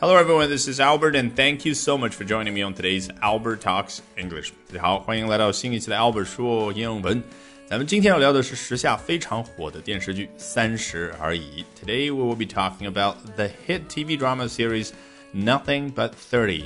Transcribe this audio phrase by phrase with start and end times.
[0.00, 0.48] Hello, everyone.
[0.48, 4.00] This is Albert, and thank you so much for joining me on today's Albert Talks
[4.16, 4.52] English.
[4.68, 7.22] 大家好，欢迎来到新一期的 Albert 说英文。
[7.68, 11.62] 咱们今天要聊的是时下非常火的电视剧《三十而已》。
[11.84, 14.90] Today we will be talking about the hit TV drama series
[15.34, 16.64] Nothing But Thirty.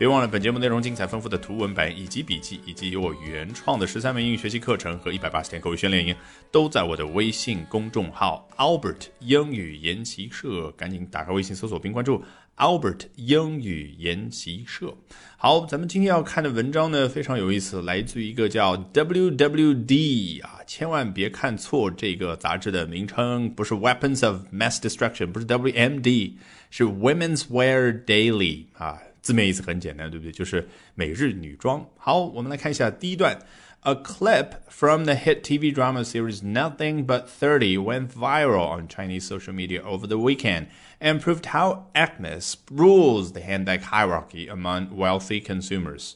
[0.00, 6.16] 别忘了，本节目内容精彩丰富的图文版以及笔记，以及由我原创的十三门英语学习课程和一百八十天口语训练营，
[6.50, 10.70] 都在我的微信公众号 Albert 英语研习社。
[10.70, 12.24] 赶紧打开微信搜索并关注
[12.56, 14.96] Albert 英语研习社。
[15.36, 26.36] 好，咱们今天要看的文章呢非常有意思，来自于一个叫 WWD 啊，千万别看错这个杂志的名称，不是 Weapons of Mass Destruction，不是 WMD，
[26.70, 28.98] 是 Women's Wear Daily 啊。
[29.21, 30.31] 字面意思很简单，对不对？
[30.31, 31.85] 就是每日女装。
[31.97, 33.39] 好，我们来看一下第一段。
[33.81, 39.53] A clip from the hit TV drama series Nothing But 30 went viral on Chinese social
[39.53, 46.13] media over the weekend and proved how Acmes rules the handbag hierarchy among wealthy consumers.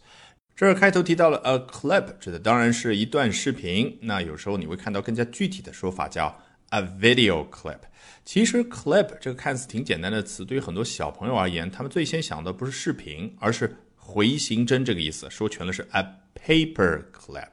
[0.55, 3.99] 这儿开头提到了 a clip，指的当然是一段视频。
[4.01, 6.41] 那有时候你会看到更加具体的说法叫
[6.74, 7.78] a video clip。
[8.24, 15.30] 其实 clip 这个看似挺简单的词，对于很多小朋友而言，他们最先想的不是视频，而是回形针这个意思。
[15.30, 16.02] 说全了是 a
[16.34, 17.48] paper clip。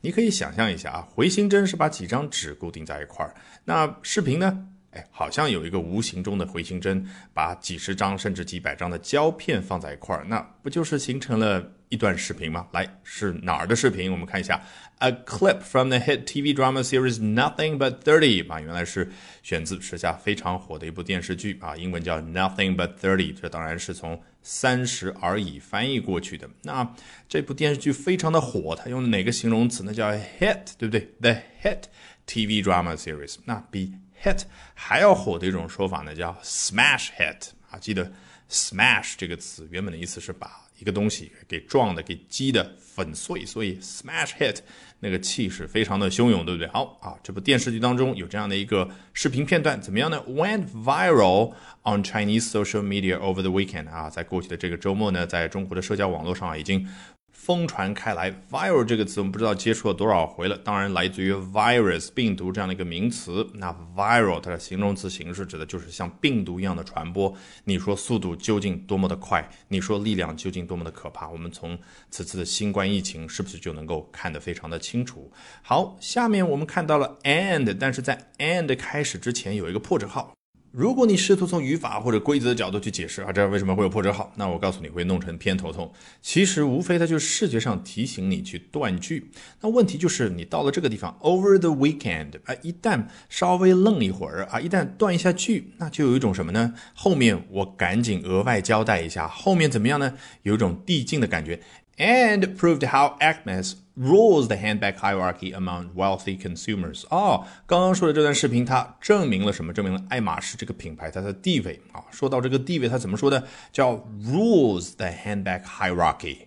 [0.00, 4.66] 你可以想象一下啊，回形针是把几张纸固定在一块儿，那视频呢？
[4.92, 12.66] 哎，好像有一个无形中的回形针，把几十张甚至几百张的胶片放在一块儿，那不就是形成了一段视频吗？
[12.72, 14.10] 来，是哪儿的视频？
[14.10, 14.60] 我们看一下
[14.98, 19.10] ，a clip from the hit TV drama series Nothing But Thirty 啊，原来是
[19.42, 26.50] 选自时下非常火的一部电视剧啊，英文叫 Nothing But Thirty，这当然是从三十而已翻译过去的。
[26.62, 26.94] 那
[27.28, 29.94] 这部电视剧非常的火，它用哪个形容词呢？
[29.94, 31.82] 叫 hit，对不对？The hit
[32.26, 33.92] TV drama series，那比
[34.22, 34.42] hit
[34.74, 37.78] 还要火的一种说法呢，叫 smash hit 啊。
[37.78, 38.10] 记得
[38.50, 44.56] smash 这个词原本的意思是把一个东西给撞的、给击的粉碎，所以 smash hit
[44.98, 46.66] 那个气势非常的汹涌，对不对？
[46.68, 51.54] 好啊，这部电视剧当中有这样的一个视频片段，怎么样呢？Went viral
[51.84, 56.88] on Chinese social media over the weekend 啊，在过去的这个周末呢，在中国的社交网络上已经。
[57.32, 60.56] 疯传开来，viral 这个词我们不知道接触了多少回了。
[60.58, 63.46] 当然来自于 virus 病毒这样的一个名词。
[63.54, 67.34] 那 viral 它的形容词形式指的就是像病毒一样的传播。
[67.64, 69.48] 你说速度究竟多么的快？
[69.68, 71.28] 你说力量究竟多么的可怕？
[71.28, 71.78] 我们从
[72.10, 75.32] 此次的新冠疫情是不是就能够看得非常的清楚？
[75.62, 80.34] 好，下面我们看到了 and，但是在 and 开始之前有一个破折号。
[80.72, 84.32] 如果你试图从语法或者规则的角度去解释啊，这为什么会有破折号？
[84.36, 85.92] 那我告诉你会弄成偏头痛。
[86.22, 89.30] 其实无非它就是视觉上提醒你去断句。
[89.60, 96.72] 那问题就是你到了这个地方，over the weekend 啊，一旦稍微愣一会儿啊，一旦断一下句，那就有一种什么呢？
[96.94, 100.14] 后面我赶紧额外交代一下，后面怎么样呢？
[100.44, 101.60] 有一种递进的感觉。
[101.99, 107.03] and proved how Acmes rules the handbag hierarchy among wealthy consumers。
[107.09, 109.71] 哦，刚刚说的这段视频，它证明了什么？
[109.71, 112.03] 证明了爱马仕这个品牌它的地位啊。
[112.11, 113.47] 说到这个地位，它怎么说的？
[113.71, 113.93] 叫
[114.23, 116.39] rules the handbag hierarchy。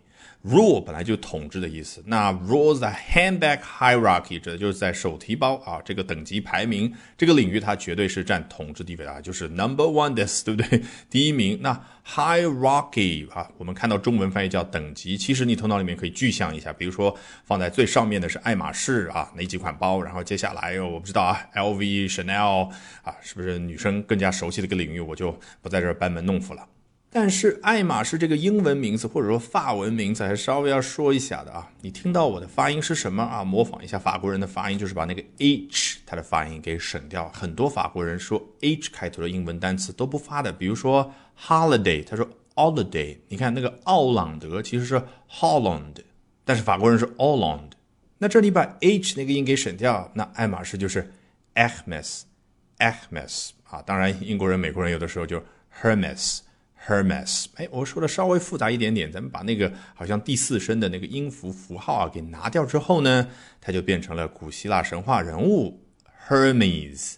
[0.44, 10.82] Rule 本来就统治的意思，那 rules the handbag hierarchy 指的就是在手提包啊这个等级排名这个领域，它绝对是占统治地位的啊，就是 number one this，对不对？
[11.10, 11.60] 第一名。
[11.62, 22.70] 那 hierarchy 啊，我们看到中文翻译叫等级，其实你头脑里面可以具象一下，比如说放在最上面的是爱马仕啊哪几款包，然后接下来我不知道啊 LV、Chanel
[23.02, 26.68] 啊，是不是女生更加熟悉的一个领域，我就不在这班门弄斧了。
[27.16, 33.44] 但是爱马仕这个英文名字或者说法文名字还稍微要说一下的啊，你听到我的发音是什么啊？
[33.44, 37.30] 模仿一下法国人的发音，就是把那个 h 它的发音给省掉。
[37.30, 43.16] 很多法国人说 h 开头的英文单词都不发的，比如说 holiday，他说 holiday。
[43.28, 45.00] 你看那个奥朗德其实是
[45.30, 45.98] Holland，
[46.44, 47.74] 但是法国人是 Holland。
[48.18, 51.14] 那这里把 h 那个音给省掉，那爱马仕就是
[51.54, 53.84] Hermes，Hermes 啊。
[53.84, 55.44] 当然英国人、美国人有的时候就
[55.80, 56.40] Hermes。
[56.86, 63.30] Hermes，哎，我说的稍微复杂一点点，咱们把那个好像第四声的那个音符符号啊给拿掉之后呢，
[63.62, 65.82] 它就变成了古希腊神话人物
[66.28, 67.16] Hermes。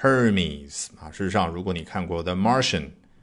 [0.00, 2.82] Hermes 啊，事实上，如果你看过《The Martian》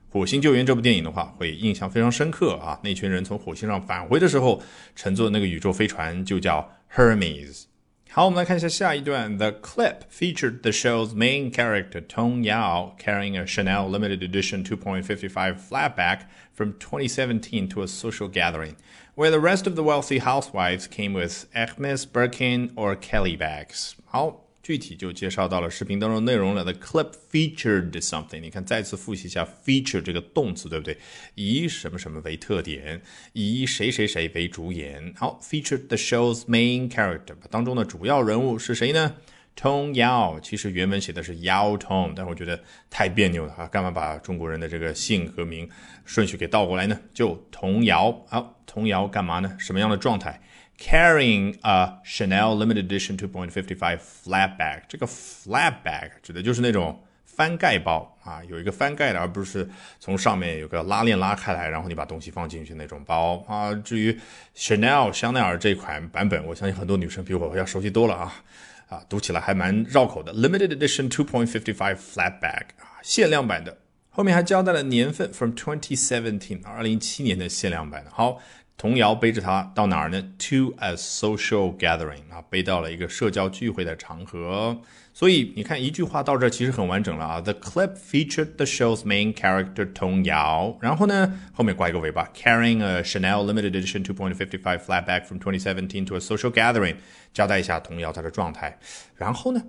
[0.10, 2.80] 火星救援这部电影的话，会印象非常深刻啊。
[2.84, 4.62] 那群人从火星上返回的时候，
[4.96, 7.64] 乘坐那个宇宙飞船就叫 Hermes。
[8.12, 9.37] 好，我们来看一下下一段。
[9.37, 16.23] The clip featured the show's main character Tong Yao carrying a Chanel limited edition 2.55 flatback
[16.53, 18.75] from 2017 to a social gathering,
[19.15, 23.95] where the rest of the wealthy housewives came with Hermes, Birkin, or Kelly bags.
[24.06, 26.63] 好， 具体就介绍到了视频当中内容了。
[26.63, 28.39] The clip featured something。
[28.39, 30.98] 你看，再次复习一下 feature 这个动词，对不对？
[31.36, 33.01] 以什么什么为特点，
[33.33, 35.13] 以谁谁谁为主演。
[35.18, 39.18] 好，featured the show's main character，当中的主要人物是谁呢？
[39.56, 43.68] 童谣，其实原文写的是姚童，但我觉得太别扭了啊！
[43.68, 45.69] 干嘛把中国人的这个姓和名
[46.06, 47.00] 顺序给倒过来呢？
[47.13, 48.25] 就童谣。
[48.30, 49.56] 好，童谣干嘛呢？
[49.60, 50.42] 什么样的状态
[50.80, 54.81] ？Carrying a Chanel limited edition 2.55 flat bag。
[54.88, 59.68] 这个 flat bag 指的就是那种翻盖包啊，有一个翻盖的，而不是
[60.00, 63.74] 从上面有个拉链拉开来，然后你把东西放进去那种包啊。
[63.75, 64.20] 至于
[64.56, 68.44] Chanel 香奈儿这款版本，我相信很多女生比我要熟悉多了啊。
[68.90, 70.34] 啊，读起来还蛮绕口的。
[70.34, 73.78] Limited edition 2.55 flat bag 啊，限量版的。
[74.10, 78.12] 后面还交代了年份，from 2017，二零一七年的限量版的。
[78.12, 78.40] 好。
[78.78, 84.81] 童谣背着它到哪儿呢？To a social gathering 啊，背到了一个社交聚会的场合。
[85.16, 87.40] 所以你看一句话到这其实很完整了啊。
[87.40, 95.40] The clip featured the show's main character 童谣，然后呢后面挂一个尾巴，carrying a Chanel limited edition 2.55 flat bag from
[95.40, 96.96] 2017 to a social gathering，
[97.31, 98.78] 交代一下童谣他的状态。
[99.16, 99.62] 然后呢，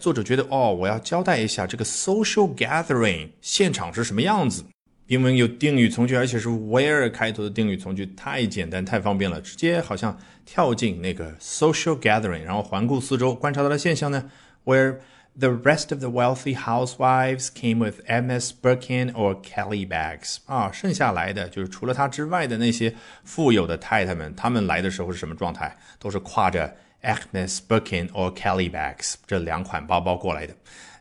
[0.00, 4.64] 作者觉得哦，我要交代一下这个 social gathering 现场是什么样子。
[5.08, 14.30] 英文有定语从句，而且是 where 开头的定语从句，太简单太方便了，直接好像跳进那个 social gathering，然后环顾四周，观察到的现象呢
[14.66, 14.96] ，where
[15.38, 22.94] the rest of the wealthy housewives came with MS Birkin or Kelly bags 啊，剩下来的就是除了他之外的那些
[23.24, 25.74] 富有的太太们，他们来的时候是什么状态？
[25.98, 30.54] 都是挎着 MS Birkin or Kelly bags 这两款包包过来的。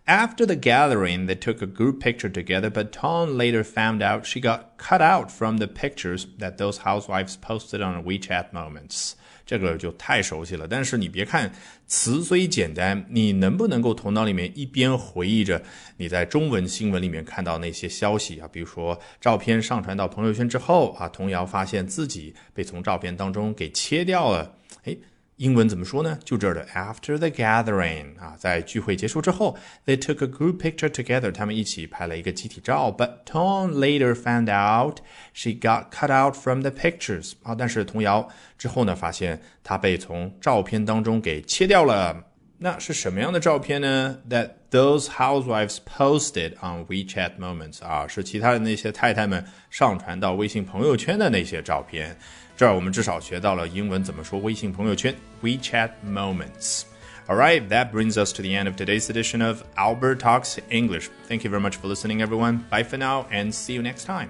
[0.10, 4.40] After the gathering, they took a group picture together, but Tom later found out she
[4.40, 9.16] got cut out from the pictures that those housewives posted on WeChat Moments.
[9.46, 11.52] 这个就太熟悉了，但是你别看
[11.88, 15.62] 词虽简单，你能不能够头脑里面一边回忆着
[15.98, 18.48] 你在中文新闻里面看到那些消息啊？
[18.50, 24.56] 比如说照片上传到朋友圈之后啊，童谣发现自己被从照片当中给切掉了，
[24.86, 24.96] 哎。
[25.38, 26.18] 英文怎么说呢？
[26.24, 29.56] 就这儿的 after the gathering 啊，在聚会结束之后
[29.86, 32.92] ，they took a group picture together，他们一起拍了一个集体照。
[32.92, 34.98] But Tom later found out
[35.34, 42.24] she got cut out from the pictures 啊，但是童谣之后呢，发现她被从照片当中给切掉了。
[42.59, 44.19] 那是什么样的照片呢？
[44.31, 52.17] That those housewives posted on WeChat Moments 啊，是其他的那些太太们上传到微信朋友圈的那些照片。
[52.57, 55.13] 这儿我们至少学到了英文怎么说微信朋友圈
[55.43, 61.09] WeChat Moments。Alright, that brings us to the end of today's edition of Albert Talks English.
[61.29, 62.65] Thank you very much for listening, everyone.
[62.69, 64.29] Bye for now, and see you next time.